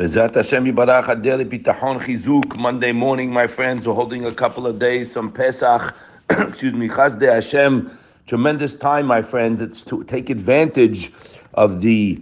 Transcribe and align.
B'ezrat 0.00 0.34
Hashem 0.34 0.64
Yibarach 0.64 1.14
Adeli 1.14 1.44
Bitachon 1.44 2.00
Chizuk. 2.00 2.56
Monday 2.56 2.90
morning, 2.90 3.30
my 3.30 3.46
friends, 3.46 3.86
we're 3.86 3.92
holding 3.92 4.24
a 4.24 4.32
couple 4.32 4.66
of 4.66 4.78
days 4.78 5.12
from 5.12 5.30
Pesach. 5.30 5.94
Excuse 6.30 6.72
me, 6.72 6.88
Chazdei 6.88 7.30
Hashem. 7.30 7.90
Tremendous 8.26 8.72
time, 8.72 9.04
my 9.04 9.20
friends. 9.20 9.60
It's 9.60 9.82
to 9.82 10.02
take 10.04 10.30
advantage 10.30 11.12
of 11.52 11.82
the 11.82 12.18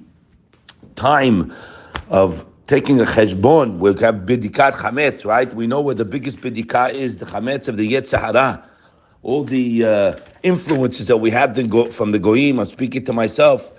time 0.97 1.55
of 2.09 2.45
taking 2.67 3.01
a 3.01 3.05
cheshbon. 3.05 3.79
We'll 3.79 3.97
have 3.99 4.17
bidikat 4.27 4.73
chametz, 4.73 5.25
right? 5.25 5.55
We 5.55 5.69
know 5.69 5.81
where 5.81 5.95
the 5.95 6.05
biggest 6.05 6.39
bidikah 6.39 6.95
is, 6.95 7.19
the 7.19 7.27
chametz 7.27 7.69
of 7.69 7.77
the 7.77 7.93
Yetzer 7.93 8.21
Hara. 8.21 8.69
All 9.23 9.45
the 9.45 9.85
uh, 9.85 10.17
influences 10.43 11.07
that 11.07 11.19
we 11.19 11.31
have 11.31 11.55
go 11.71 11.89
from 11.93 12.11
the 12.11 12.19
goyim. 12.19 12.59
I'm 12.59 12.67
speaking 12.67 13.05
to 13.05 13.13
myself 13.13 13.71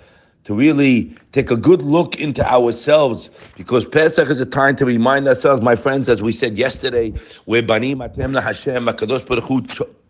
to 0.44 0.54
really 0.54 1.14
take 1.32 1.50
a 1.50 1.56
good 1.56 1.82
look 1.82 2.18
into 2.18 2.46
ourselves 2.46 3.30
because 3.56 3.84
Pesach 3.84 4.28
is 4.30 4.40
a 4.40 4.46
time 4.46 4.74
to 4.76 4.84
remind 4.84 5.28
ourselves, 5.28 5.62
my 5.62 5.76
friends, 5.76 6.08
as 6.08 6.22
we 6.22 6.32
said 6.32 6.56
yesterday, 6.56 7.12
we're 7.46 7.62
Banim 7.62 7.98
Atem 7.98 8.40
Hashem, 8.42 8.86
HaKadosh 8.86 9.26
Baruch 9.26 9.44
Hu 9.44 9.60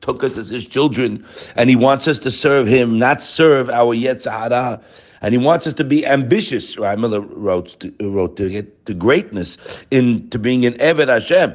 took 0.00 0.24
us 0.24 0.38
as 0.38 0.48
his 0.48 0.66
children 0.66 1.24
and 1.56 1.68
he 1.68 1.76
wants 1.76 2.06
us 2.08 2.18
to 2.20 2.30
serve 2.30 2.66
him, 2.66 2.98
not 2.98 3.22
serve 3.22 3.68
our 3.70 3.94
Yetzer 3.94 4.30
Hara. 4.30 4.80
And 5.22 5.34
he 5.34 5.38
wants 5.38 5.66
us 5.66 5.74
to 5.74 5.84
be 5.84 6.06
ambitious, 6.06 6.78
Rabbi 6.78 6.98
Miller 6.98 7.20
wrote, 7.20 7.78
to, 7.80 7.94
wrote 8.00 8.36
to 8.38 8.48
get 8.48 8.86
to 8.86 8.94
greatness, 8.94 9.58
into 9.90 10.38
being 10.38 10.64
an 10.64 10.74
Eved 10.74 11.08
Hashem. 11.08 11.54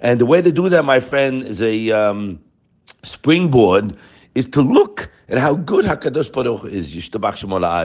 And 0.00 0.20
the 0.20 0.26
way 0.26 0.42
to 0.42 0.52
do 0.52 0.68
that, 0.68 0.84
my 0.84 1.00
friend, 1.00 1.42
is 1.42 1.62
a 1.62 1.90
um, 1.92 2.38
springboard, 3.02 3.96
is 4.34 4.46
to 4.46 4.62
look 4.62 5.10
at 5.28 5.38
how 5.38 5.54
good 5.54 5.84
Hakadosh 5.84 6.32
Baruch 6.32 6.64
is. 6.72 6.94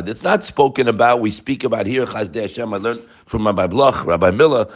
It's 0.09 0.23
not 0.23 0.45
spoken 0.45 0.87
about. 0.87 1.21
We 1.21 1.31
speak 1.31 1.63
about 1.63 1.85
here. 1.87 2.05
Chazdei 2.05 2.41
Hashem. 2.43 2.73
I 2.73 2.77
learned 2.77 3.01
from 3.25 3.45
Rabbi 3.45 3.67
Bloch, 3.67 4.05
Rabbi 4.05 4.31
Miller. 4.31 4.67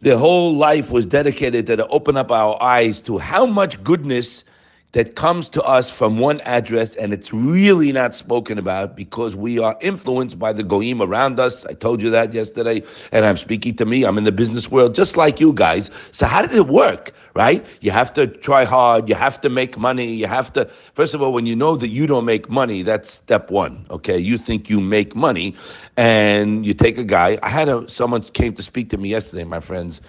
Their 0.00 0.18
whole 0.18 0.56
life 0.56 0.90
was 0.90 1.06
dedicated 1.06 1.66
to 1.66 1.86
open 1.88 2.16
up 2.16 2.32
our 2.32 2.60
eyes 2.62 3.00
to 3.02 3.18
how 3.18 3.46
much 3.46 3.82
goodness 3.84 4.44
that 4.92 5.16
comes 5.16 5.48
to 5.48 5.62
us 5.62 5.90
from 5.90 6.18
one 6.18 6.40
address 6.42 6.94
and 6.96 7.12
it's 7.14 7.32
really 7.32 7.92
not 7.92 8.14
spoken 8.14 8.58
about 8.58 8.94
because 8.94 9.34
we 9.34 9.58
are 9.58 9.76
influenced 9.80 10.38
by 10.38 10.52
the 10.52 10.62
goyim 10.62 11.00
around 11.00 11.40
us. 11.40 11.64
I 11.64 11.72
told 11.72 12.02
you 12.02 12.10
that 12.10 12.34
yesterday, 12.34 12.82
and 13.10 13.24
I'm 13.24 13.38
speaking 13.38 13.74
to 13.76 13.86
me. 13.86 14.04
I'm 14.04 14.18
in 14.18 14.24
the 14.24 14.32
business 14.32 14.70
world 14.70 14.94
just 14.94 15.16
like 15.16 15.40
you 15.40 15.54
guys. 15.54 15.90
So 16.10 16.26
how 16.26 16.42
does 16.42 16.54
it 16.54 16.66
work, 16.68 17.12
right? 17.34 17.66
You 17.80 17.90
have 17.90 18.12
to 18.14 18.26
try 18.26 18.64
hard. 18.64 19.08
You 19.08 19.14
have 19.14 19.40
to 19.40 19.48
make 19.48 19.78
money. 19.78 20.12
You 20.12 20.26
have 20.26 20.52
to, 20.52 20.66
first 20.94 21.14
of 21.14 21.22
all, 21.22 21.32
when 21.32 21.46
you 21.46 21.56
know 21.56 21.74
that 21.76 21.88
you 21.88 22.06
don't 22.06 22.26
make 22.26 22.50
money, 22.50 22.82
that's 22.82 23.10
step 23.10 23.50
one. 23.50 23.86
Okay. 23.90 24.18
You 24.18 24.36
think 24.36 24.68
you 24.68 24.78
make 24.80 25.16
money 25.16 25.54
and 25.96 26.66
you 26.66 26.74
take 26.74 26.98
a 26.98 27.04
guy. 27.04 27.38
I 27.42 27.48
had 27.48 27.68
a, 27.68 27.88
someone 27.88 28.22
came 28.22 28.54
to 28.54 28.62
speak 28.62 28.90
to 28.90 28.98
me 28.98 29.08
yesterday, 29.08 29.44
my 29.44 29.60
friends. 29.60 30.02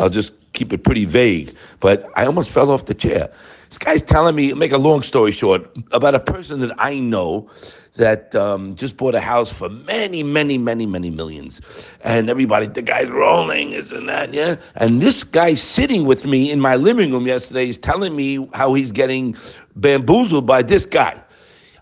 I'll 0.00 0.10
just 0.10 0.32
keep 0.52 0.72
it 0.72 0.84
pretty 0.84 1.04
vague, 1.04 1.54
but 1.80 2.10
I 2.16 2.26
almost 2.26 2.50
fell 2.50 2.70
off 2.70 2.86
the 2.86 2.94
chair. 2.94 3.32
This 3.68 3.78
guy's 3.78 4.02
telling 4.02 4.34
me, 4.34 4.52
make 4.52 4.72
a 4.72 4.78
long 4.78 5.02
story 5.02 5.32
short, 5.32 5.66
about 5.92 6.14
a 6.14 6.20
person 6.20 6.60
that 6.60 6.74
I 6.78 6.98
know 6.98 7.48
that 7.94 8.34
um, 8.34 8.74
just 8.74 8.96
bought 8.96 9.14
a 9.14 9.20
house 9.20 9.52
for 9.52 9.68
many, 9.68 10.22
many, 10.22 10.58
many, 10.58 10.86
many 10.86 11.10
millions. 11.10 11.60
And 12.04 12.30
everybody, 12.30 12.66
the 12.66 12.82
guy's 12.82 13.08
rolling, 13.08 13.72
isn't 13.72 14.06
that, 14.06 14.32
yeah? 14.32 14.56
And 14.76 15.00
this 15.00 15.24
guy 15.24 15.54
sitting 15.54 16.06
with 16.06 16.24
me 16.24 16.50
in 16.50 16.60
my 16.60 16.76
living 16.76 17.12
room 17.12 17.26
yesterday 17.26 17.68
is 17.68 17.78
telling 17.78 18.16
me 18.16 18.48
how 18.54 18.74
he's 18.74 18.92
getting 18.92 19.36
bamboozled 19.76 20.46
by 20.46 20.62
this 20.62 20.86
guy. 20.86 21.20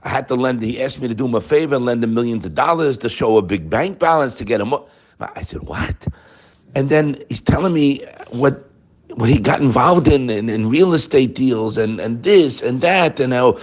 I 0.03 0.09
had 0.09 0.29
to 0.29 0.35
lend, 0.35 0.63
he 0.63 0.83
asked 0.83 1.01
me 1.01 1.09
to 1.09 1.15
do 1.15 1.27
him 1.27 1.35
a 1.35 1.41
favor 1.41 1.77
and 1.77 1.85
lend 1.85 2.03
him 2.03 2.15
millions 2.15 2.45
of 2.45 2.55
dollars 2.55 2.99
to 2.99 3.09
show 3.09 3.37
a 3.37 3.43
big 3.43 3.69
bank 3.69 3.99
balance 3.99 4.37
to 4.37 4.45
get 4.45 4.61
him. 4.61 4.75
I 5.21 5.43
said, 5.43 5.63
what? 5.63 6.07
And 6.75 6.89
then 6.89 7.23
he's 7.29 7.41
telling 7.41 7.73
me 7.73 8.05
what 8.31 8.67
what 9.15 9.29
he 9.29 9.39
got 9.39 9.61
involved 9.61 10.07
in, 10.09 10.31
in, 10.31 10.49
in 10.49 10.69
real 10.69 10.95
estate 10.95 11.35
deals 11.35 11.77
and, 11.77 12.01
and 12.01 12.23
this 12.23 12.63
and 12.63 12.81
that, 12.81 13.19
and 13.19 13.33
how 13.33 13.59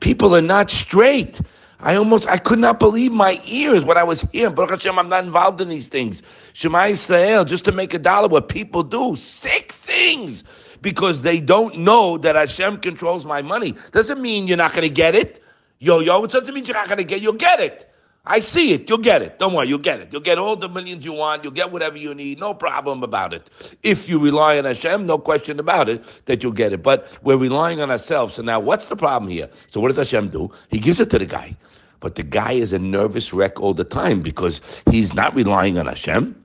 people 0.00 0.34
are 0.34 0.42
not 0.42 0.70
straight. 0.70 1.40
I 1.80 1.96
almost, 1.96 2.28
I 2.28 2.38
could 2.38 2.60
not 2.60 2.78
believe 2.78 3.10
my 3.10 3.40
ears 3.44 3.84
when 3.84 3.98
I 3.98 4.04
was 4.04 4.22
hearing. 4.32 4.54
Baruch 4.54 4.70
Hashem, 4.70 4.96
I'm 4.98 5.08
not 5.08 5.24
involved 5.24 5.60
in 5.60 5.68
these 5.68 5.88
things. 5.88 6.22
Shema 6.52 6.84
Israel, 6.84 7.44
just 7.44 7.64
to 7.64 7.72
make 7.72 7.92
a 7.92 7.98
dollar, 7.98 8.28
what 8.28 8.48
people 8.48 8.84
do, 8.84 9.16
sick 9.16 9.72
things, 9.72 10.44
because 10.80 11.22
they 11.22 11.40
don't 11.40 11.78
know 11.78 12.18
that 12.18 12.36
Hashem 12.36 12.78
controls 12.78 13.24
my 13.24 13.42
money. 13.42 13.74
Doesn't 13.90 14.22
mean 14.22 14.46
you're 14.46 14.56
not 14.56 14.70
going 14.72 14.82
to 14.82 14.94
get 14.94 15.16
it. 15.16 15.42
Yo, 15.80 15.98
yo, 15.98 16.22
it 16.22 16.30
doesn't 16.30 16.54
mean 16.54 16.64
you're 16.64 16.74
not 16.74 16.86
going 16.86 16.98
to 16.98 17.04
get 17.04 17.20
You'll 17.20 17.32
get 17.32 17.58
it. 17.58 17.91
I 18.24 18.38
see 18.38 18.72
it. 18.72 18.88
You'll 18.88 18.98
get 18.98 19.20
it. 19.22 19.40
Don't 19.40 19.52
worry. 19.52 19.68
You'll 19.68 19.78
get 19.78 19.98
it. 19.98 20.08
You'll 20.12 20.20
get 20.20 20.38
all 20.38 20.54
the 20.54 20.68
millions 20.68 21.04
you 21.04 21.12
want. 21.12 21.42
You'll 21.42 21.52
get 21.52 21.72
whatever 21.72 21.96
you 21.96 22.14
need. 22.14 22.38
No 22.38 22.54
problem 22.54 23.02
about 23.02 23.34
it. 23.34 23.50
If 23.82 24.08
you 24.08 24.20
rely 24.20 24.58
on 24.58 24.64
Hashem, 24.64 25.06
no 25.06 25.18
question 25.18 25.58
about 25.58 25.88
it 25.88 26.04
that 26.26 26.42
you'll 26.42 26.52
get 26.52 26.72
it. 26.72 26.84
But 26.84 27.08
we're 27.22 27.36
relying 27.36 27.80
on 27.80 27.90
ourselves. 27.90 28.34
So 28.34 28.42
now 28.42 28.60
what's 28.60 28.86
the 28.86 28.94
problem 28.94 29.30
here? 29.30 29.48
So 29.68 29.80
what 29.80 29.88
does 29.88 29.96
Hashem 29.96 30.28
do? 30.28 30.52
He 30.68 30.78
gives 30.78 31.00
it 31.00 31.10
to 31.10 31.18
the 31.18 31.26
guy. 31.26 31.56
But 31.98 32.14
the 32.14 32.22
guy 32.22 32.52
is 32.52 32.72
a 32.72 32.78
nervous 32.78 33.32
wreck 33.32 33.60
all 33.60 33.74
the 33.74 33.84
time 33.84 34.22
because 34.22 34.60
he's 34.88 35.14
not 35.14 35.34
relying 35.34 35.76
on 35.78 35.86
Hashem. 35.86 36.40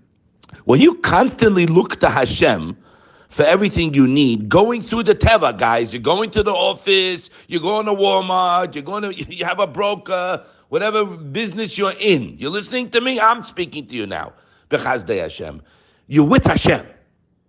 When 0.65 0.81
you 0.81 0.95
constantly 0.95 1.67
look 1.67 1.99
to 1.99 2.09
Hashem, 2.09 2.75
for 3.29 3.43
everything 3.43 3.93
you 3.93 4.07
need. 4.07 4.49
Going 4.49 4.81
through 4.81 5.03
the 5.03 5.13
Teva, 5.13 5.55
guys. 5.55 5.93
You're 5.93 6.01
going 6.01 6.31
to 6.31 6.43
the 6.43 6.53
office, 6.53 7.29
you're 7.47 7.61
going 7.61 7.85
to 7.85 7.93
Walmart, 7.93 8.73
you're 8.73 8.83
going 8.83 9.03
to, 9.03 9.13
you 9.33 9.45
have 9.45 9.59
a 9.59 9.67
broker, 9.67 10.43
whatever 10.69 11.05
business 11.05 11.77
you're 11.77 11.95
in. 11.99 12.37
You're 12.37 12.51
listening 12.51 12.89
to 12.91 13.01
me? 13.01 13.19
I'm 13.19 13.43
speaking 13.43 13.87
to 13.87 13.93
you 13.93 14.05
now. 14.05 14.33
Bechazdei 14.69 15.21
Hashem. 15.21 15.61
You're 16.07 16.25
with 16.25 16.45
Hashem. 16.45 16.85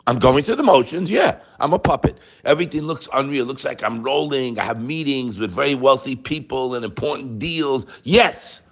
I'm 0.06 0.18
going 0.18 0.42
through 0.42 0.56
the 0.56 0.62
motions. 0.62 1.10
Yeah, 1.10 1.38
I'm 1.60 1.74
a 1.74 1.78
puppet. 1.78 2.16
Everything 2.44 2.82
looks 2.82 3.08
unreal. 3.12 3.44
Looks 3.44 3.64
like 3.64 3.82
I'm 3.82 4.02
rolling. 4.02 4.58
I 4.58 4.64
have 4.64 4.80
meetings 4.80 5.38
with 5.38 5.50
very 5.50 5.74
wealthy 5.74 6.16
people 6.16 6.74
and 6.74 6.84
important 6.84 7.38
deals. 7.38 7.84
Yes. 8.04 8.62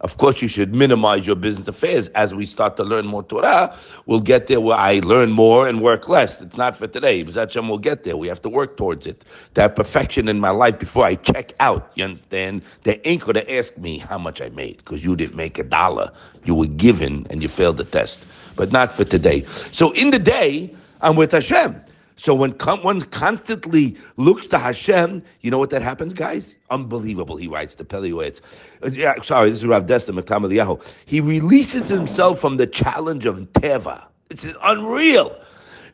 Of 0.00 0.16
course, 0.16 0.40
you 0.40 0.48
should 0.48 0.74
minimize 0.74 1.26
your 1.26 1.36
business 1.36 1.68
affairs 1.68 2.08
as 2.08 2.34
we 2.34 2.46
start 2.46 2.76
to 2.78 2.84
learn 2.84 3.06
more 3.06 3.22
Torah. 3.22 3.76
We'll 4.06 4.20
get 4.20 4.46
there 4.46 4.60
where 4.60 4.78
I 4.78 5.00
learn 5.00 5.30
more 5.30 5.68
and 5.68 5.82
work 5.82 6.08
less. 6.08 6.40
It's 6.40 6.56
not 6.56 6.74
for 6.74 6.86
today. 6.86 7.22
But 7.22 7.54
we'll 7.56 7.78
get 7.78 8.04
there. 8.04 8.16
We 8.16 8.28
have 8.28 8.40
to 8.42 8.48
work 8.48 8.76
towards 8.78 9.06
it. 9.06 9.24
To 9.54 9.62
have 9.62 9.76
perfection 9.76 10.28
in 10.28 10.40
my 10.40 10.50
life 10.50 10.78
before 10.78 11.04
I 11.04 11.16
check 11.16 11.52
out. 11.60 11.92
You 11.96 12.04
understand? 12.04 12.62
They 12.84 13.00
ain't 13.04 13.22
going 13.22 13.34
to 13.34 13.54
ask 13.54 13.76
me 13.76 13.98
how 13.98 14.16
much 14.18 14.40
I 14.40 14.48
made 14.48 14.78
because 14.78 15.04
you 15.04 15.16
didn't 15.16 15.36
make 15.36 15.58
a 15.58 15.64
dollar. 15.64 16.10
You 16.44 16.54
were 16.54 16.66
given 16.66 17.26
and 17.28 17.42
you 17.42 17.48
failed 17.48 17.76
the 17.76 17.84
test. 17.84 18.24
But 18.56 18.72
not 18.72 18.92
for 18.92 19.04
today. 19.04 19.44
So 19.70 19.90
in 19.92 20.10
the 20.10 20.18
day, 20.18 20.74
I'm 21.02 21.16
with 21.16 21.32
Hashem. 21.32 21.80
So 22.20 22.34
when 22.34 22.50
one 22.82 23.00
constantly 23.00 23.96
looks 24.18 24.46
to 24.48 24.58
Hashem, 24.58 25.22
you 25.40 25.50
know 25.50 25.56
what 25.56 25.70
that 25.70 25.80
happens, 25.80 26.12
guys? 26.12 26.54
Unbelievable. 26.68 27.38
He 27.38 27.48
writes 27.48 27.76
the 27.76 27.84
Pele 27.86 28.10
Yoetz. 28.10 28.42
Uh, 28.82 28.90
yeah, 28.92 29.14
sorry, 29.22 29.48
this 29.48 29.60
is 29.60 29.66
Rav 29.66 29.86
Dessler 29.86 30.20
Michtav 30.20 30.44
MeEliyahu. 30.44 30.84
He 31.06 31.22
releases 31.22 31.88
himself 31.88 32.38
from 32.38 32.58
the 32.58 32.66
challenge 32.66 33.24
of 33.24 33.38
Teva. 33.54 34.04
It's 34.28 34.46
unreal. 34.62 35.34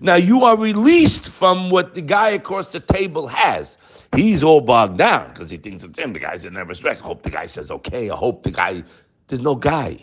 Now 0.00 0.16
you 0.16 0.42
are 0.42 0.56
released 0.56 1.28
from 1.28 1.70
what 1.70 1.94
the 1.94 2.02
guy 2.02 2.30
across 2.30 2.72
the 2.72 2.80
table 2.80 3.28
has. 3.28 3.78
He's 4.16 4.42
all 4.42 4.60
bogged 4.60 4.98
down 4.98 5.28
because 5.32 5.48
he 5.48 5.58
thinks 5.58 5.84
it's 5.84 5.96
him. 5.96 6.12
The 6.12 6.18
guy's 6.18 6.44
a 6.44 6.50
nervous 6.50 6.82
wreck. 6.82 6.98
I 6.98 7.04
hope 7.04 7.22
the 7.22 7.30
guy 7.30 7.46
says 7.46 7.70
okay. 7.70 8.10
I 8.10 8.16
hope 8.16 8.42
the 8.42 8.50
guy. 8.50 8.82
There's 9.28 9.42
no 9.42 9.54
guy. 9.54 9.98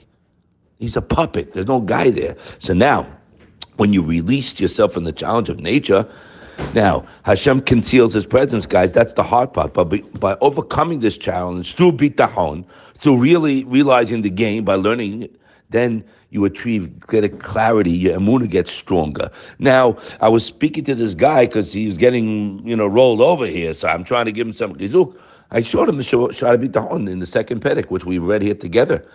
He's 0.80 0.96
a 0.96 1.02
puppet. 1.02 1.52
There's 1.52 1.68
no 1.68 1.82
guy 1.82 2.12
there. 2.12 2.38
So 2.60 2.74
now 2.74 3.08
when 3.78 3.94
you 3.94 4.02
release 4.02 4.60
yourself 4.60 4.94
from 4.94 5.04
the 5.04 5.12
challenge 5.12 5.50
of 5.50 5.60
nature. 5.60 6.08
Now, 6.74 7.06
Hashem 7.24 7.62
conceals 7.62 8.14
his 8.14 8.26
presence, 8.26 8.66
guys. 8.66 8.94
That's 8.94 9.14
the 9.14 9.24
hard 9.24 9.54
part. 9.54 9.74
But 9.74 9.86
by 10.20 10.38
overcoming 10.42 11.00
this 11.00 11.18
challenge 11.18 11.76
through 11.76 11.94
bitachon, 11.94 12.66
through 12.98 13.18
really 13.18 13.64
realizing 13.66 14.22
the 14.22 14.30
game, 14.30 14.64
by 14.64 14.76
learning 14.76 15.30
then 15.74 16.04
you 16.30 16.46
achieve 16.46 17.00
greater 17.00 17.28
clarity. 17.28 17.92
Your 17.92 18.18
emuna 18.18 18.50
gets 18.50 18.72
stronger. 18.72 19.30
Now, 19.60 19.98
I 20.22 20.30
was 20.30 20.46
speaking 20.46 20.84
to 20.86 20.96
this 20.96 21.14
guy 21.14 21.46
because 21.46 21.74
he 21.74 21.88
was 21.88 21.98
getting, 21.98 22.66
you 22.66 22.76
know, 22.76 22.88
rolled 22.88 23.20
over 23.20 23.46
here. 23.46 23.74
So 23.74 23.90
I'm 23.90 24.04
trying 24.04 24.26
to 24.26 24.32
give 24.32 24.48
him 24.48 24.54
some 24.54 24.76
chizuk. 24.76 25.18
I 25.52 25.62
showed 25.62 25.90
him 25.90 25.98
the 25.98 26.04
Shaar 26.04 26.30
HaBitachon 26.30 27.10
in 27.10 27.20
the 27.20 27.26
second 27.26 27.62
Perek, 27.62 27.92
which 27.92 28.06
we 28.06 28.18
read 28.18 28.42
here 28.42 28.56
together. 28.56 29.06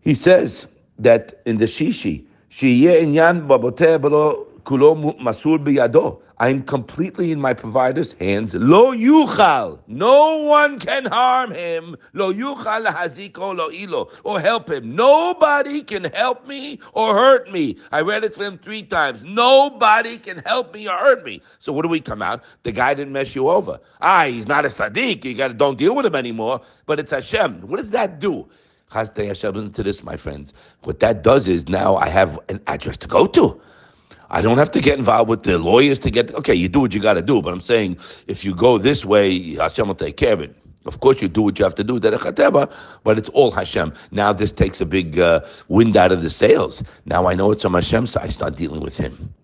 He 0.00 0.14
says 0.14 0.66
that 0.98 1.40
in 1.44 1.58
the 1.58 1.66
Shishi, 1.66 2.24
שיהיה 2.49 2.99
עניין 2.99 3.47
בבוטה 3.47 3.97
בלא 3.97 4.43
כולו 4.63 4.95
מסור 5.19 5.57
בידו. 5.57 6.19
I'm 6.39 6.63
completely 6.63 7.31
in 7.31 7.39
my 7.39 7.53
provider's 7.53 8.13
hands. 8.13 8.53
Lo 8.55 8.91
yuchal. 8.91 9.79
No 9.87 10.37
one 10.39 10.79
can 10.79 11.05
harm 11.05 11.51
him. 11.51 11.95
Lo 12.13 12.33
yuchal 12.33 12.85
lahaziko 12.85 13.55
lo 13.55 13.69
ilo. 13.71 14.09
Or 14.23 14.41
help 14.41 14.69
him. 14.69 14.95
Nobody 14.95 15.83
can 15.83 16.05
help 16.05 16.45
me 16.47 16.79
or 16.93 17.13
hurt 17.13 17.51
me. 17.51 17.77
I 17.91 18.01
read 18.01 18.23
it 18.23 18.33
for 18.33 18.43
him 18.43 18.57
three 18.57 18.83
times. 18.83 19.21
Nobody 19.23 20.17
can 20.17 20.39
help 20.45 20.73
me 20.73 20.89
or 20.89 20.97
hurt 20.97 21.23
me. 21.23 21.41
So 21.59 21.71
what 21.71 21.83
do 21.83 21.87
we 21.87 22.01
come 22.01 22.21
out? 22.21 22.43
The 22.63 22.71
guy 22.71 22.93
didn't 22.93 23.13
mess 23.13 23.35
you 23.35 23.47
over. 23.49 23.79
Ah, 24.01 24.25
he's 24.25 24.47
not 24.47 24.65
a 24.65 24.69
sadiq. 24.69 25.23
You 25.23 25.35
got 25.35 25.49
to 25.49 25.53
don't 25.53 25.77
deal 25.77 25.95
with 25.95 26.05
him 26.05 26.15
anymore. 26.15 26.61
But 26.87 26.99
it's 26.99 27.11
Hashem. 27.11 27.61
What 27.61 27.77
does 27.77 27.91
that 27.91 28.19
do? 28.19 28.49
Listen 28.94 29.72
to 29.72 29.82
this, 29.82 30.02
my 30.02 30.16
friends. 30.16 30.54
What 30.82 31.00
that 31.00 31.22
does 31.22 31.46
is 31.46 31.68
now 31.68 31.96
I 31.96 32.08
have 32.08 32.38
an 32.48 32.60
address 32.66 32.96
to 32.98 33.08
go 33.08 33.26
to. 33.26 33.60
I 34.30 34.42
don't 34.42 34.58
have 34.58 34.70
to 34.72 34.80
get 34.80 34.98
involved 34.98 35.30
with 35.30 35.42
the 35.42 35.58
lawyers 35.58 35.98
to 36.00 36.10
get. 36.10 36.34
Okay, 36.34 36.54
you 36.54 36.68
do 36.68 36.80
what 36.80 36.92
you 36.94 37.00
got 37.00 37.14
to 37.14 37.22
do, 37.22 37.40
but 37.40 37.52
I'm 37.52 37.60
saying 37.60 37.98
if 38.26 38.44
you 38.44 38.54
go 38.54 38.78
this 38.78 39.04
way, 39.04 39.54
Hashem 39.54 39.88
will 39.88 39.94
take 39.94 40.16
care 40.16 40.34
of 40.34 40.40
it. 40.40 40.54
Of 40.86 41.00
course, 41.00 41.20
you 41.20 41.28
do 41.28 41.42
what 41.42 41.58
you 41.58 41.64
have 41.64 41.74
to 41.74 41.84
do, 41.84 42.00
but 42.00 43.18
it's 43.18 43.28
all 43.30 43.50
Hashem. 43.50 43.92
Now 44.10 44.32
this 44.32 44.52
takes 44.52 44.80
a 44.80 44.86
big 44.86 45.18
uh, 45.18 45.40
wind 45.68 45.96
out 45.96 46.12
of 46.12 46.22
the 46.22 46.30
sails. 46.30 46.82
Now 47.04 47.26
I 47.26 47.34
know 47.34 47.52
it's 47.52 47.64
on 47.64 47.74
Hashem, 47.74 48.06
so 48.06 48.20
I 48.20 48.28
start 48.28 48.56
dealing 48.56 48.80
with 48.80 48.96
Him. 48.96 49.34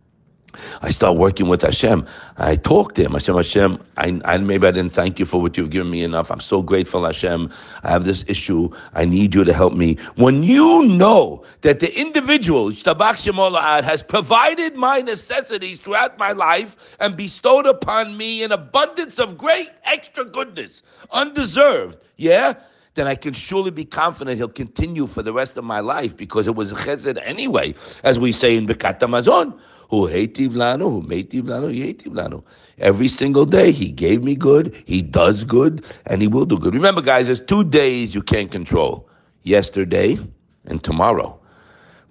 I 0.82 0.90
start 0.90 1.16
working 1.16 1.48
with 1.48 1.62
Hashem. 1.62 2.06
I 2.36 2.56
talk 2.56 2.94
to 2.94 3.02
Him. 3.02 3.12
Hashem, 3.12 3.36
Hashem, 3.36 3.82
I, 3.96 4.20
I, 4.24 4.38
maybe 4.38 4.66
I 4.66 4.70
didn't 4.70 4.92
thank 4.92 5.18
you 5.18 5.24
for 5.24 5.40
what 5.40 5.56
you've 5.56 5.70
given 5.70 5.90
me 5.90 6.02
enough. 6.02 6.30
I'm 6.30 6.40
so 6.40 6.62
grateful, 6.62 7.04
Hashem. 7.04 7.50
I 7.82 7.90
have 7.90 8.04
this 8.04 8.24
issue. 8.26 8.70
I 8.94 9.04
need 9.04 9.34
you 9.34 9.44
to 9.44 9.52
help 9.52 9.74
me. 9.74 9.96
When 10.16 10.42
you 10.42 10.84
know 10.84 11.44
that 11.62 11.80
the 11.80 11.98
individual, 11.98 12.70
Shabak 12.70 13.16
Shamallah, 13.16 13.82
has 13.84 14.02
provided 14.02 14.74
my 14.74 15.00
necessities 15.00 15.78
throughout 15.78 16.18
my 16.18 16.32
life 16.32 16.96
and 17.00 17.16
bestowed 17.16 17.66
upon 17.66 18.16
me 18.16 18.42
an 18.42 18.52
abundance 18.52 19.18
of 19.18 19.38
great 19.38 19.70
extra 19.84 20.24
goodness, 20.24 20.82
undeserved, 21.10 21.98
yeah? 22.16 22.54
then 22.94 23.06
I 23.06 23.14
can 23.14 23.32
surely 23.34 23.70
be 23.70 23.84
confident 23.84 24.36
he'll 24.38 24.48
continue 24.48 25.06
for 25.06 25.22
the 25.22 25.32
rest 25.32 25.56
of 25.56 25.64
my 25.64 25.80
life 25.80 26.16
because 26.16 26.46
it 26.46 26.54
was 26.54 26.72
chesed 26.72 27.20
anyway, 27.22 27.74
as 28.02 28.18
we 28.18 28.32
say 28.32 28.56
in 28.56 28.66
Birkat 28.66 29.00
Hamazon. 29.00 29.58
Who 29.94 30.08
hativ 30.08 30.50
lanu, 30.50 30.90
who 30.90 31.02
meitiv 31.02 31.42
lanu, 31.42 31.72
yetiv 31.72 32.12
lanu. 32.12 32.42
Every 32.78 33.08
single 33.08 33.46
day, 33.46 33.70
he 33.70 33.92
gave 33.92 34.22
me 34.22 34.34
good, 34.34 34.74
he 34.86 35.02
does 35.02 35.44
good, 35.44 35.84
and 36.06 36.20
he 36.20 36.28
will 36.28 36.46
do 36.46 36.58
good. 36.58 36.74
Remember, 36.74 37.00
guys, 37.00 37.26
there's 37.26 37.40
two 37.40 37.64
days 37.64 38.14
you 38.14 38.22
can't 38.22 38.50
control 38.50 39.08
yesterday 39.44 40.18
and 40.66 40.82
tomorrow. 40.82 41.38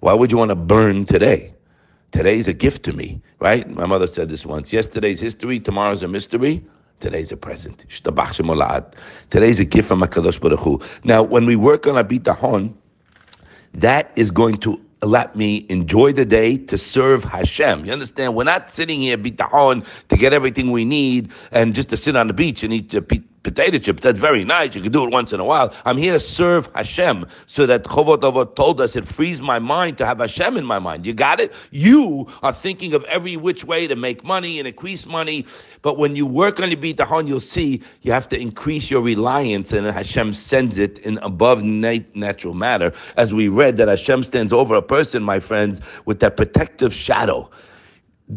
Why 0.00 0.14
would 0.14 0.32
you 0.32 0.38
want 0.38 0.50
to 0.50 0.54
burn 0.54 1.04
today? 1.04 1.54
Today's 2.12 2.48
a 2.48 2.52
gift 2.52 2.84
to 2.84 2.92
me, 2.92 3.20
right? 3.40 3.68
My 3.68 3.86
mother 3.86 4.06
said 4.06 4.28
this 4.28 4.46
once. 4.46 4.72
Yesterday's 4.72 5.20
history, 5.20 5.60
tomorrow's 5.60 6.02
a 6.02 6.08
mystery. 6.08 6.64
Today's 7.00 7.32
a 7.32 7.36
present. 7.36 7.84
Today's 7.88 9.60
a 9.60 9.64
gift 9.64 9.88
from 9.88 10.00
HaKadosh 10.00 10.40
Baruch 10.40 10.60
Hu. 10.60 10.80
Now, 11.02 11.22
when 11.22 11.44
we 11.44 11.56
work 11.56 11.86
on 11.86 11.96
Abitahon, 11.96 12.72
that 13.74 14.12
is 14.16 14.30
going 14.30 14.58
to 14.58 14.80
let 15.06 15.36
me 15.36 15.66
enjoy 15.68 16.12
the 16.12 16.24
day 16.24 16.56
to 16.56 16.78
serve 16.78 17.24
Hashem. 17.24 17.84
You 17.84 17.92
understand? 17.92 18.34
We're 18.34 18.44
not 18.44 18.70
sitting 18.70 19.00
here 19.00 19.18
bitahon 19.18 19.86
to 20.08 20.16
get 20.16 20.32
everything 20.32 20.70
we 20.70 20.84
need 20.84 21.32
and 21.52 21.74
just 21.74 21.88
to 21.90 21.96
sit 21.96 22.16
on 22.16 22.28
the 22.28 22.34
beach 22.34 22.62
and 22.62 22.72
eat 22.72 22.90
potato 23.44 23.78
chips. 23.78 24.02
That's 24.02 24.18
very 24.18 24.42
nice. 24.42 24.74
You 24.74 24.82
can 24.82 24.90
do 24.90 25.04
it 25.04 25.10
once 25.12 25.32
in 25.32 25.38
a 25.38 25.44
while. 25.44 25.72
I'm 25.84 25.96
here 25.96 26.14
to 26.14 26.18
serve 26.18 26.68
Hashem. 26.74 27.26
So 27.46 27.66
that 27.66 27.84
Chovot 27.84 28.56
told 28.56 28.80
us 28.80 28.96
it 28.96 29.06
frees 29.06 29.40
my 29.40 29.60
mind 29.60 29.98
to 29.98 30.06
have 30.06 30.18
Hashem 30.18 30.56
in 30.56 30.64
my 30.64 30.80
mind. 30.80 31.06
You 31.06 31.12
got 31.12 31.40
it? 31.40 31.52
You 31.70 32.26
are 32.42 32.52
thinking 32.52 32.94
of 32.94 33.04
every 33.04 33.36
which 33.36 33.62
way 33.64 33.86
to 33.86 33.94
make 33.94 34.24
money 34.24 34.58
and 34.58 34.66
increase 34.66 35.06
money. 35.06 35.46
But 35.82 35.98
when 35.98 36.16
you 36.16 36.26
work 36.26 36.58
on 36.58 36.70
your 36.70 36.80
bitachon, 36.80 37.28
you'll 37.28 37.38
see 37.38 37.82
you 38.02 38.10
have 38.10 38.28
to 38.30 38.40
increase 38.40 38.90
your 38.90 39.02
reliance 39.02 39.72
and 39.72 39.86
Hashem 39.86 40.32
sends 40.32 40.78
it 40.78 40.98
in 41.00 41.18
above 41.18 41.62
natural 41.62 42.54
matter. 42.54 42.92
As 43.16 43.32
we 43.32 43.48
read 43.48 43.76
that 43.76 43.88
Hashem 43.88 44.24
stands 44.24 44.52
over 44.52 44.74
a 44.74 44.82
person, 44.82 45.22
my 45.22 45.38
friends, 45.38 45.80
with 46.06 46.20
that 46.20 46.36
protective 46.36 46.92
shadow 46.92 47.50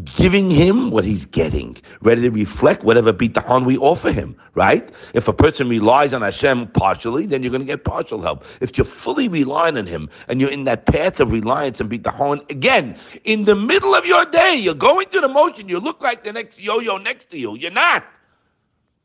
giving 0.03 0.49
him 0.49 0.91
what 0.91 1.05
he's 1.05 1.25
getting, 1.25 1.77
ready 2.01 2.21
to 2.23 2.29
reflect 2.29 2.83
whatever 2.83 3.13
bitachon 3.13 3.65
we 3.65 3.77
offer 3.77 4.11
him, 4.11 4.35
right? 4.53 4.89
If 5.13 5.29
a 5.29 5.33
person 5.33 5.69
relies 5.69 6.13
on 6.13 6.21
Hashem 6.21 6.67
partially, 6.67 7.25
then 7.25 7.41
you're 7.41 7.51
going 7.51 7.61
to 7.61 7.67
get 7.67 7.85
partial 7.85 8.21
help. 8.21 8.43
If 8.59 8.77
you're 8.77 8.85
fully 8.85 9.29
relying 9.29 9.77
on 9.77 9.87
him 9.87 10.09
and 10.27 10.41
you're 10.41 10.51
in 10.51 10.65
that 10.65 10.87
path 10.87 11.21
of 11.21 11.31
reliance 11.31 11.79
and 11.79 11.89
bitachon, 11.89 12.49
again, 12.51 12.97
in 13.23 13.45
the 13.45 13.55
middle 13.55 13.95
of 13.95 14.05
your 14.05 14.25
day, 14.25 14.55
you're 14.55 14.73
going 14.73 15.07
through 15.07 15.21
the 15.21 15.29
motion, 15.29 15.69
you 15.69 15.79
look 15.79 16.01
like 16.01 16.25
the 16.25 16.33
next 16.33 16.59
yo-yo 16.59 16.97
next 16.97 17.29
to 17.31 17.39
you. 17.39 17.55
You're 17.55 17.71
not. 17.71 18.05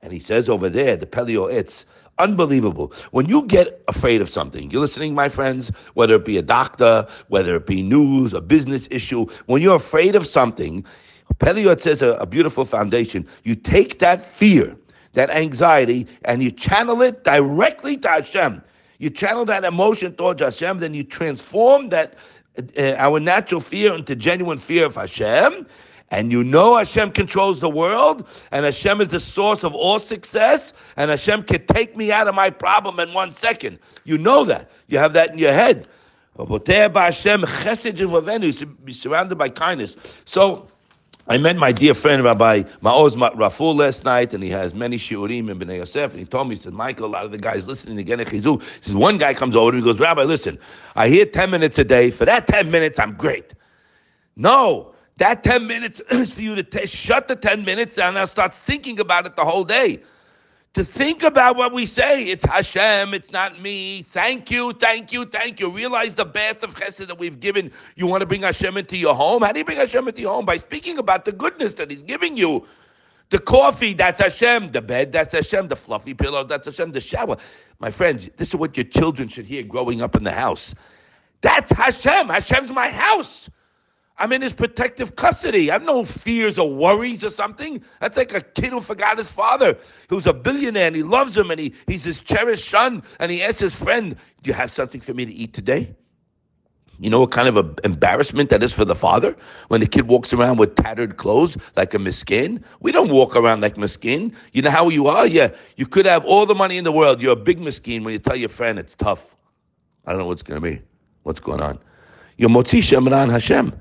And 0.01 0.13
he 0.13 0.19
says 0.19 0.49
over 0.49 0.69
there, 0.69 0.97
the 0.97 1.07
Pele 1.07 1.33
Yoetz, 1.33 1.85
Unbelievable. 2.19 2.93
When 3.11 3.27
you 3.27 3.45
get 3.47 3.83
afraid 3.89 4.21
of 4.21 4.29
something, 4.29 4.71
you're 4.71 4.81
listening, 4.81 5.15
my 5.15 5.29
friends, 5.29 5.71
whether 5.95 6.15
it 6.15 6.25
be 6.25 6.37
a 6.37 6.43
doctor, 6.43 7.07
whether 7.29 7.57
it 7.57 7.67
be 7.67 7.83
news, 7.83 8.35
a 8.35 8.41
business 8.41 8.87
issue, 8.91 9.27
when 9.47 9.63
you're 9.63 9.77
afraid 9.77 10.15
of 10.15 10.27
something, 10.27 10.85
Pele 11.39 11.65
Yoetz 11.65 11.81
says 11.81 12.03
a, 12.03 12.11
a 12.15 12.27
beautiful 12.27 12.65
foundation. 12.65 13.27
You 13.45 13.55
take 13.55 13.99
that 14.01 14.25
fear, 14.25 14.77
that 15.15 15.31
anxiety, 15.31 16.07
and 16.25 16.43
you 16.43 16.51
channel 16.51 17.01
it 17.03 17.25
directly 17.25 17.97
to 17.99 18.09
Hashem. 18.09 18.63
You 18.99 19.11
channel 19.11 19.45
that 19.47 19.65
emotion 19.65 20.15
towards 20.15 20.43
Hashem, 20.43 20.79
then 20.79 20.95
you 20.95 21.05
transform 21.05 21.89
that 21.89 22.15
uh, 22.77 22.95
our 22.99 23.19
natural 23.19 23.61
fear 23.61 23.95
into 23.95 24.15
genuine 24.15 24.59
fear 24.59 24.85
of 24.85 24.97
Hashem, 24.97 25.67
and 26.13 26.31
you 26.31 26.45
know 26.45 26.77
Hashem 26.77 27.11
controls 27.13 27.59
the 27.59 27.71
world, 27.71 28.29
and 28.53 28.65
Hashem 28.65 29.01
is 29.01 29.09
the 29.09 29.19
source 29.19 29.65
of 29.65 29.75
all 29.75 29.99
success, 29.99 30.75
and 30.97 31.11
Hashem 31.11 31.43
can 31.45 31.67
take 31.67 31.97
me 31.97 32.13
out 32.13 32.29
of 32.29 32.35
my 32.35 32.51
problem 32.51 33.01
in 33.01 33.13
one 33.15 33.33
second. 33.33 33.79
You 34.05 34.19
know 34.19 34.45
that. 34.45 34.71
You 34.87 34.99
have 34.99 35.15
that 35.15 35.31
in 35.33 35.39
your 35.39 35.55
head. 35.55 35.89
Be 36.37 36.45
surrounded 38.93 39.39
by 39.39 39.49
kindness. 39.49 39.97
So, 40.27 40.69
I 41.29 41.39
met 41.39 41.57
my 41.57 41.73
dear 41.73 41.95
friend 41.95 42.25
Rabbi 42.25 42.65
Maoz 42.83 43.17
Raful 43.37 43.77
last 43.77 44.05
night, 44.05 44.35
and 44.35 44.43
he 44.43 44.51
has 44.51 44.75
many 44.75 44.99
shiurim 44.99 45.51
in 45.51 45.59
Bnei 45.59 45.79
Yosef. 45.79 46.11
And 46.11 46.19
he 46.21 46.27
told 46.27 46.49
me, 46.49 46.57
he 46.57 46.61
said, 46.61 46.73
Michael, 46.73 47.07
a 47.07 47.07
lot 47.07 47.25
of 47.25 47.31
the 47.31 47.39
guys 47.39 47.69
listening 47.69 47.99
again 47.99 48.21
at. 48.21 48.29
He 48.29 48.43
says, 48.43 48.95
one 48.95 49.19
guy 49.19 49.33
comes 49.33 49.55
over 49.57 49.71
and 49.71 49.79
he 49.79 49.85
goes, 49.85 50.01
Rabbi, 50.01 50.25
listen, 50.25 50.59
I 50.97 51.09
hear 51.09 51.25
10 51.25 51.49
minutes 51.49 51.79
a 51.79 51.85
day. 51.85 52.11
For 52.11 52.25
that 52.25 52.49
10 52.49 52.71
minutes, 52.71 52.99
I'm 52.99 53.15
great. 53.15 53.55
No, 54.37 54.92
that 55.19 55.43
10 55.43 55.67
minutes 55.67 56.01
is 56.11 56.33
for 56.33 56.43
you 56.43 56.55
to 56.55 56.63
t- 56.63 56.87
shut 56.87 57.29
the 57.29 57.37
10 57.37 57.65
minutes 57.65 57.95
down 57.97 58.17
and 58.17 58.29
start 58.29 58.55
thinking 58.55 59.01
about 59.01 59.27
it 59.27 59.37
the 59.37 59.45
whole 59.45 59.65
day. 59.65 60.03
To 60.75 60.83
think 60.83 61.23
about 61.23 61.57
what 61.57 61.75
we 61.75 61.85
say. 61.85 62.25
It's 62.25 62.47
Hashem, 62.47 63.13
it's 63.13 63.31
not 63.31 63.61
me. 63.61 64.03
Thank 64.05 64.51
you, 64.51 64.73
thank 64.73 65.13
you, 65.13 65.27
thank 65.27 65.61
you. 65.61 65.69
Realize 65.69 66.15
the 66.15 66.25
bath 66.25 66.63
of 66.63 66.75
chesed 66.75 67.07
that 67.09 67.19
we've 67.19 67.39
given. 67.41 67.71
You 67.95 68.07
want 68.07 68.23
to 68.23 68.27
bring 68.27 68.43
Hashem 68.43 68.79
into 68.79 68.97
your 68.97 69.15
home? 69.15 69.43
How 69.43 69.53
do 69.53 69.59
you 69.59 69.67
bring 69.67 69.77
Hashem 69.77 70.09
into 70.09 70.23
your 70.23 70.33
home? 70.33 70.47
By 70.47 70.57
speaking 70.57 70.97
about 70.97 71.27
the 71.27 71.33
goodness 71.33 71.75
that 71.75 71.91
He's 71.91 72.03
giving 72.03 72.39
you. 72.39 72.67
The 73.29 73.39
coffee, 73.39 73.93
that's 73.93 74.21
Hashem. 74.21 74.73
The 74.73 74.81
bed, 74.81 75.13
that's 75.13 75.35
Hashem. 75.35 75.69
The 75.69 75.77
fluffy 75.77 76.15
pillow, 76.15 76.45
that's 76.45 76.67
Hashem. 76.67 76.93
The 76.93 77.01
shower. 77.01 77.37
My 77.79 77.91
friends, 77.91 78.31
this 78.39 78.49
is 78.49 78.57
what 78.57 78.75
your 78.75 78.85
children 78.85 79.29
should 79.29 79.47
hear 79.47 79.63
growing 79.63 80.01
up 80.01 80.17
in 80.17 80.25
the 80.25 80.33
house. 80.33 80.75
That's 81.43 81.71
Hashem. 81.71 82.29
Hashem's 82.29 82.71
my 82.71 82.89
house. 82.89 83.51
I'm 84.23 84.31
in 84.31 84.41
his 84.41 84.53
protective 84.53 85.17
custody. 85.17 85.69
I 85.69 85.73
have 85.73 85.83
no 85.83 86.05
fears 86.05 86.57
or 86.57 86.73
worries 86.73 87.25
or 87.25 87.31
something. 87.31 87.83
That's 87.99 88.17
like 88.17 88.33
a 88.33 88.41
kid 88.41 88.71
who 88.71 88.81
forgot 88.81 89.19
his 89.19 89.29
father, 89.29 89.77
who's 90.09 90.29
a 90.29 90.33
billionaire 90.33 90.87
and 90.87 90.95
he 90.95 91.03
loves 91.03 91.37
him 91.37 91.51
and 91.51 91.59
he, 91.59 91.75
he's 91.89 92.05
his 92.05 92.21
cherished 92.21 92.69
son. 92.69 93.03
And 93.19 93.33
he 93.33 93.43
asks 93.43 93.59
his 93.59 93.75
friend, 93.75 94.15
Do 94.43 94.49
you 94.49 94.55
have 94.55 94.71
something 94.71 95.01
for 95.01 95.13
me 95.13 95.25
to 95.25 95.33
eat 95.33 95.53
today? 95.53 95.97
You 97.01 97.11
know 97.11 97.19
what 97.19 97.33
kind 97.33 97.49
of 97.49 97.57
a 97.57 97.75
embarrassment 97.83 98.49
that 98.51 98.63
is 98.63 98.73
for 98.73 98.85
the 98.85 98.95
father 98.95 99.35
when 99.67 99.81
the 99.81 99.89
kid 99.89 100.07
walks 100.07 100.33
around 100.33 100.59
with 100.59 100.77
tattered 100.77 101.17
clothes 101.17 101.57
like 101.75 101.93
a 101.93 101.99
miskin? 101.99 102.63
We 102.79 102.93
don't 102.93 103.11
walk 103.11 103.35
around 103.35 103.61
like 103.61 103.77
miskin. 103.77 104.33
You 104.53 104.63
know 104.63 104.71
how 104.71 104.89
you 104.89 105.09
are? 105.09 105.27
Yeah, 105.27 105.49
you 105.75 105.87
could 105.87 106.07
have 106.07 106.25
all 106.25 106.47
the 106.47 106.55
money 106.55 106.79
in 106.79 106.85
the 106.85 106.93
world. 106.93 107.21
You're 107.21 107.33
a 107.33 107.45
big 107.51 107.59
miskin 107.59 108.05
when 108.05 108.13
you 108.13 108.21
tell 108.21 108.37
your 108.37 108.51
friend 108.51 108.79
it's 108.79 108.95
tough. 108.95 109.35
I 110.07 110.13
don't 110.13 110.21
know 110.21 110.29
what's 110.29 110.45
going 110.45 110.63
to 110.63 110.71
be. 110.71 110.81
What's 111.25 111.41
going 111.41 111.61
on? 111.61 111.81
You're 112.37 112.51
Motzi 112.51 112.81
Hashem 113.33 113.81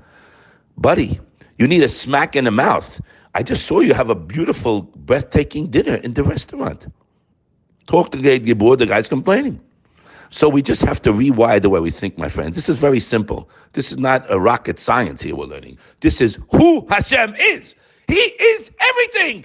buddy, 0.76 1.20
you 1.58 1.66
need 1.66 1.82
a 1.82 1.88
smack 1.88 2.36
in 2.36 2.44
the 2.44 2.50
mouth. 2.50 3.00
I 3.34 3.42
just 3.42 3.66
saw 3.66 3.80
you 3.80 3.94
have 3.94 4.10
a 4.10 4.14
beautiful, 4.14 4.82
breathtaking 4.82 5.68
dinner 5.68 5.96
in 5.96 6.14
the 6.14 6.24
restaurant. 6.24 6.86
Talk 7.86 8.10
to 8.12 8.18
the 8.18 8.38
Gibor, 8.38 8.78
the 8.78 8.86
guy's 8.86 9.08
complaining. 9.08 9.60
So 10.30 10.48
we 10.48 10.62
just 10.62 10.82
have 10.82 11.02
to 11.02 11.12
rewire 11.12 11.60
the 11.60 11.68
way 11.68 11.80
we 11.80 11.90
think, 11.90 12.16
my 12.16 12.28
friends. 12.28 12.56
This 12.56 12.68
is 12.68 12.78
very 12.78 13.00
simple. 13.00 13.50
This 13.74 13.92
is 13.92 13.98
not 13.98 14.24
a 14.30 14.40
rocket 14.40 14.78
science 14.78 15.20
here 15.20 15.36
we're 15.36 15.44
learning. 15.44 15.78
This 16.00 16.20
is 16.20 16.38
who 16.50 16.86
Hashem 16.88 17.34
is. 17.38 17.74
He 18.08 18.14
is 18.14 18.70
everything. 18.80 19.44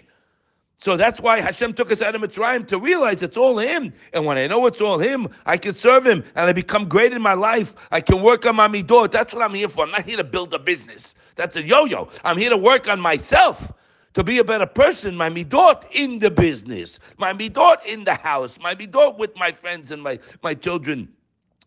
So 0.80 0.96
that's 0.96 1.20
why 1.20 1.42
Hashem 1.42 1.74
took 1.74 1.92
us 1.92 2.02
out 2.02 2.14
of 2.14 2.22
Mitzrayim 2.22 2.68
to 2.68 2.78
realize 2.78 3.24
it's 3.24 3.38
all 3.38 3.58
Him. 3.58 3.92
And 4.14 4.26
when 4.26 4.38
I 4.38 4.46
know 4.46 4.66
it's 4.68 4.80
all 4.80 5.00
Him, 5.00 5.28
I 5.46 5.58
can 5.58 5.74
serve 5.74 6.06
Him 6.06 6.24
and 6.36 6.50
I 6.50 6.54
become 6.54 6.88
great 6.88 7.14
in 7.14 7.22
my 7.22 7.34
life. 7.34 7.74
I 7.90 8.00
can 8.00 8.22
work 8.22 8.46
on 8.46 8.56
my 8.56 8.68
midot. 8.68 9.12
That's 9.12 9.34
what 9.34 9.44
I'm 9.44 9.56
here 9.56 9.70
for. 9.70 9.86
I'm 9.86 9.92
not 9.92 10.06
here 10.06 10.18
to 10.18 10.24
build 10.24 10.54
a 10.54 10.60
business. 10.60 11.16
That's 11.36 11.56
a 11.56 11.64
yo-yo. 11.64 12.10
I'm 12.24 12.38
here 12.38 12.52
to 12.52 12.58
work 12.58 12.88
on 12.88 13.00
myself 13.00 13.72
to 14.14 14.24
be 14.24 14.38
a 14.38 14.44
better 14.44 14.68
person. 14.68 15.16
My 15.16 15.30
midot 15.32 15.84
in 15.92 16.20
the 16.20 16.30
business, 16.30 17.00
my 17.18 17.34
midot 17.34 17.84
in 17.86 18.04
the 18.04 18.14
house, 18.14 18.60
my 18.60 18.76
midot 18.76 19.18
with 19.18 19.36
my 19.36 19.52
friends 19.52 19.90
and 19.90 20.02
my, 20.02 20.20
my 20.44 20.54
children. 20.54 21.10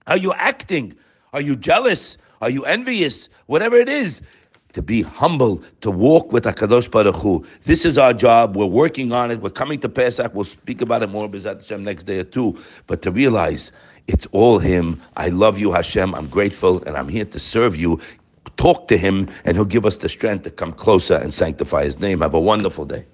Are 0.07 0.17
you 0.17 0.33
acting? 0.35 0.95
Are 1.33 1.41
you 1.41 1.57
jealous? 1.57 2.17
Are 2.41 2.51
you 2.51 2.65
envious? 2.65 3.29
Whatever 3.47 3.77
it 3.77 3.89
is, 3.89 4.23
to 4.73 4.83
be 4.83 5.03
humble, 5.03 5.63
to 5.81 5.91
walk 5.91 6.33
with 6.33 6.45
HaKadosh 6.45 6.91
Baruch 6.91 7.17
Hu. 7.17 7.45
This 7.65 7.85
is 7.85 7.99
our 7.99 8.13
job. 8.13 8.57
We're 8.57 8.67
working 8.67 9.13
on 9.13 9.31
it. 9.31 9.41
We're 9.41 9.51
coming 9.51 9.81
to 9.81 9.89
Pesach. 9.89 10.35
We'll 10.35 10.45
speak 10.45 10.81
about 10.81 11.03
it 11.03 11.09
more 11.09 11.29
B'ezrat 11.29 11.57
Hashem 11.57 11.85
next 11.85 12.05
day 12.05 12.21
or 12.21 12.25
two. 12.25 12.59
But 12.87 13.03
to 13.03 13.11
realize 13.11 13.73
It's 14.09 14.27
all 14.33 14.59
Him. 14.59 15.01
I 15.17 15.29
love 15.29 15.59
you, 15.59 15.73
Hashem. 15.73 16.15
I'm 16.17 16.27
grateful, 16.27 16.83
and 16.85 16.97
I'm 16.97 17.09
here 17.09 17.25
to 17.27 17.39
serve 17.39 17.77
you. 17.77 18.01
Talk 18.57 18.89
to 18.89 18.99
Him, 18.99 19.29
and 19.45 19.57
He'll 19.57 19.65
give 19.65 19.87
us 19.87 19.99
the 19.99 20.09
strength 20.09 20.43
to 20.45 20.51
come 20.51 20.73
closer 20.73 21.15
and 21.15 21.33
sanctify 21.33 21.85
His 21.85 22.01
name. 22.01 22.21
Have 22.21 22.35
a 22.35 22.41
wonderful 22.41 22.85
day. 22.85 23.07